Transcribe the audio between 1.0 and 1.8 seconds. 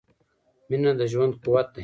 ژوند قوت دی.